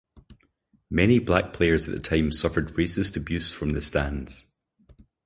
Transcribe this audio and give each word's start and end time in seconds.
Many 0.89 1.19
black 1.19 1.53
players 1.53 1.87
at 1.87 1.93
the 1.93 2.01
time 2.01 2.31
suffered 2.31 2.69
racist 2.73 3.15
abuse 3.15 3.51
from 3.51 3.69
the 3.73 3.81
stands. 3.81 4.47